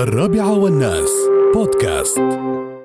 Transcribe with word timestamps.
الرابعة 0.00 0.58
والناس. 0.58 1.10
بودكاست. 1.54 2.18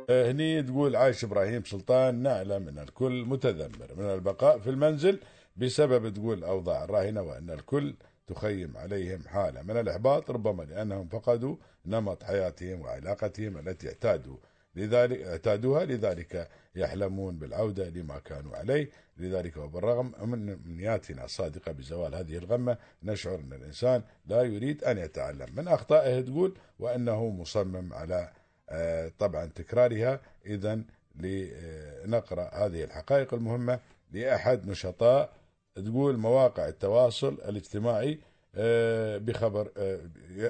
هني 0.10 0.64
تقول 0.64 0.96
عايش 0.96 1.24
إبراهيم 1.24 1.64
سلطان 1.64 2.16
نعلم 2.16 2.68
ان 2.68 2.80
الكل 2.80 3.26
متذمر. 3.26 3.88
من 3.98 4.06
البقاء 4.06 4.60
في 4.60 4.70
المنزل 4.70 5.20
بسبب 5.58 6.14
تقول 6.14 6.38
الاوضاع 6.38 6.84
الراهنة 6.84 7.22
وأن 7.22 7.50
الكل 7.50 7.96
تخيم 8.28 8.78
عليهم 8.78 9.20
حالة 9.28 9.62
من 9.62 9.78
الإحباط 9.78 10.32
ربما 10.32 10.64
لأنهم 10.64 11.08
فقدوا 11.08 11.56
نمط 11.86 12.24
حياتهم 12.24 12.82
وعلاقتهم 12.82 13.58
التي 13.58 13.88
اعتادوا 13.88 14.38
لذلك 14.76 15.22
اعتادوها 15.22 15.86
لذلك 15.86 16.50
يحلمون 16.76 17.38
بالعودة 17.38 17.90
لما 17.90 18.20
كانوا 18.20 18.56
عليه. 18.56 18.90
لذلك 19.18 19.58
وبالرغم 19.58 20.30
من 20.30 20.50
أمنياتنا 20.50 21.26
الصادقة 21.26 21.72
بزوال 21.72 22.16
هذه 22.16 22.38
الغمة 22.38 22.78
نشعر 23.04 23.40
أن 23.40 23.54
الإنسان 23.54 24.04
لا 24.26 24.44
يريد 24.44 24.84
أن 24.84 24.98
يتعلم. 24.98 25.56
من 25.56 25.68
أخطائه 25.68 26.22
تقول 26.22 26.58
وأنه 26.80 27.30
مصمم 27.30 27.94
على 27.94 28.32
آه، 28.70 29.12
طبعا 29.20 29.46
تكرارها. 29.46 30.20
اذا 30.46 30.82
لنقرأ 31.16 32.66
هذه 32.66 32.84
الحقائق 32.84 33.34
المهمة 33.34 33.80
لأحد 34.12 34.68
نشطاء 34.68 35.34
تقول 35.76 36.18
مواقع 36.18 36.68
التواصل 36.68 37.34
الاجتماعي 37.34 38.20
آه، 38.56 39.18
بخبر 39.18 39.72
آه، 39.78 40.00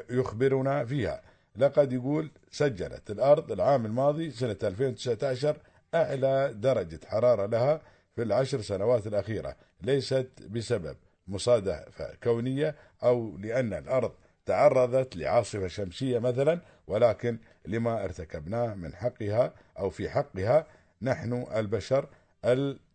يخبرنا 0.10 0.86
فيها. 0.86 1.22
لقد 1.58 1.94
يقول 1.94 2.32
سجلت 2.52 3.12
الأرض 3.12 3.52
العام 3.52 3.86
الماضي 3.86 4.32
سنة 4.32 4.58
2019 4.64 5.58
أعلى 5.96 6.54
درجة 6.56 7.00
حرارة 7.06 7.46
لها 7.46 7.82
في 8.16 8.22
العشر 8.24 8.62
سنوات 8.62 9.08
الأخيرة. 9.08 9.56
ليست 9.82 10.30
بسبب 10.50 10.96
مصادفة 11.28 12.16
كونية 12.24 12.76
أو 13.04 13.38
لأن 13.38 13.74
الأرض 13.74 14.12
تعرضت 14.46 15.16
لعاصفة 15.16 15.68
شمسية 15.68 16.20
مثلا 16.20 16.60
ولكن 16.88 17.38
لما 17.66 18.04
ارتكبناه 18.04 18.74
من 18.74 18.96
حقها 18.96 19.54
أو 19.80 19.90
في 19.90 20.10
حقها 20.10 20.68
نحن 21.02 21.46
البشر 21.56 22.10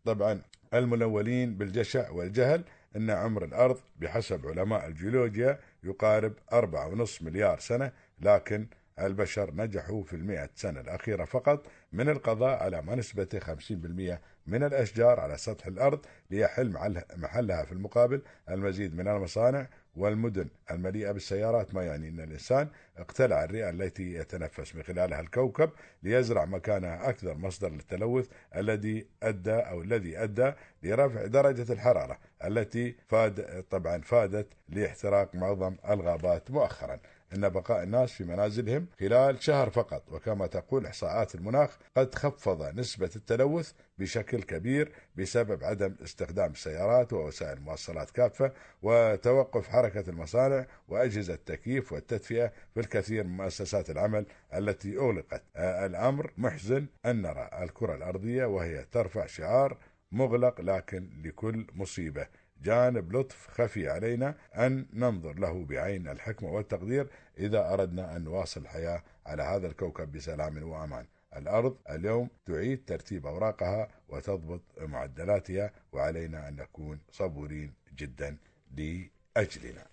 طبعا 0.04 0.42
الملولين 0.74 1.56
بالجشع 1.56 2.10
والجهل 2.10 2.62
أن 2.96 3.10
عمر 3.10 3.44
الأرض 3.44 3.80
بحسب 3.96 4.46
علماء 4.46 4.86
الجيولوجيا 4.86 5.58
يقارب 5.84 6.32
أربعة 6.52 6.88
ونصف 6.88 7.22
مليار 7.22 7.58
سنة 7.58 7.92
لكن 8.20 8.66
البشر 9.00 9.54
نجحوا 9.54 10.02
في 10.02 10.16
المئة 10.16 10.50
سنة 10.54 10.80
الأخيرة 10.80 11.24
فقط 11.24 11.66
من 11.92 12.08
القضاء 12.08 12.62
على 12.62 12.82
ما 12.82 12.94
نسبته 12.94 13.40
50% 13.40 14.18
من 14.46 14.64
الأشجار 14.64 15.20
على 15.20 15.36
سطح 15.36 15.66
الأرض 15.66 16.00
ليحل 16.30 17.02
محلها 17.16 17.64
في 17.64 17.72
المقابل 17.72 18.22
المزيد 18.50 18.94
من 18.94 19.08
المصانع 19.08 19.66
والمدن 19.96 20.48
المليئة 20.70 21.12
بالسيارات 21.12 21.74
ما 21.74 21.82
يعني 21.82 22.08
أن 22.08 22.20
الإنسان 22.20 22.68
اقتلع 22.96 23.44
الرئة 23.44 23.70
التي 23.70 24.14
يتنفس 24.14 24.74
من 24.76 24.82
خلالها 24.82 25.20
الكوكب 25.20 25.70
ليزرع 26.02 26.44
مكانها 26.44 27.08
أكثر 27.08 27.34
مصدر 27.34 27.70
للتلوث 27.70 28.28
الذي 28.56 29.06
أدى 29.22 29.54
أو 29.54 29.82
الذي 29.82 30.18
أدى 30.18 30.52
لرفع 30.82 31.26
درجة 31.26 31.72
الحرارة 31.72 32.18
التي 32.44 32.96
فاد 33.08 33.64
طبعا 33.70 34.00
فادت 34.00 34.46
لاحتراق 34.68 35.34
معظم 35.34 35.76
الغابات 35.90 36.50
مؤخرا. 36.50 36.98
أن 37.34 37.48
بقاء 37.48 37.82
الناس 37.82 38.12
في 38.12 38.24
منازلهم 38.24 38.86
خلال 39.00 39.42
شهر 39.42 39.70
فقط 39.70 40.02
وكما 40.12 40.46
تقول 40.46 40.86
إحصاءات 40.86 41.34
المناخ 41.34 41.78
قد 41.96 42.14
خفض 42.14 42.78
نسبة 42.78 43.10
التلوث 43.16 43.72
بشكل 43.98 44.42
كبير 44.42 44.92
بسبب 45.16 45.64
عدم 45.64 45.94
استخدام 46.02 46.50
السيارات 46.52 47.12
ووسائل 47.12 47.58
المواصلات 47.58 48.10
كافة 48.10 48.52
وتوقف 48.82 49.68
حركة 49.68 50.10
المصانع 50.10 50.66
وأجهزة 50.88 51.34
التكييف 51.34 51.92
والتدفئة 51.92 52.52
في 52.74 52.80
الكثير 52.80 53.24
من 53.24 53.36
مؤسسات 53.36 53.90
العمل 53.90 54.26
التي 54.54 54.96
أغلقت. 54.96 55.42
الأمر 55.56 56.32
محزن 56.38 56.86
أن 57.06 57.22
نرى 57.22 57.50
الكرة 57.62 57.94
الأرضية 57.94 58.44
وهي 58.44 58.84
ترفع 58.92 59.26
شعار 59.26 59.76
مغلق 60.12 60.60
لكن 60.60 61.08
لكل 61.24 61.66
مصيبة. 61.74 62.26
جانب 62.64 63.16
لطف 63.16 63.48
خفي 63.48 63.88
علينا 63.88 64.34
أن 64.54 64.86
ننظر 64.92 65.38
له 65.38 65.64
بعين 65.64 66.08
الحكمة 66.08 66.52
والتقدير 66.52 67.06
إذا 67.38 67.72
أردنا 67.72 68.16
أن 68.16 68.24
نواصل 68.24 68.60
الحياة 68.60 69.02
على 69.26 69.42
هذا 69.42 69.66
الكوكب 69.66 70.12
بسلام 70.12 70.62
وأمان. 70.62 71.06
الأرض 71.36 71.76
اليوم 71.90 72.28
تعيد 72.46 72.84
ترتيب 72.86 73.26
أوراقها 73.26 73.88
وتضبط 74.08 74.60
معدلاتها 74.80 75.70
وعلينا 75.92 76.48
أن 76.48 76.56
نكون 76.56 76.98
صبورين 77.12 77.72
جدا 77.96 78.36
لأجلنا. 78.76 79.86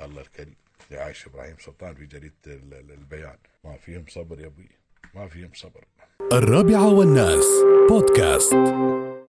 الله 0.00 0.20
الكريم. 0.20 0.54
لعايش 0.90 1.26
إبراهيم 1.26 1.56
سلطان 1.58 1.94
في 1.94 2.06
جريدة 2.06 2.34
البيان. 2.46 3.36
ما 3.64 3.76
فيهم 3.76 4.04
صبر 4.08 4.40
يا 4.40 4.46
أبوي. 4.46 4.68
ما 5.14 5.28
فيهم 5.28 5.50
صبر. 5.54 5.84
الرابعة 6.32 6.94
والناس. 6.94 7.46
بودكاست. 7.88 8.54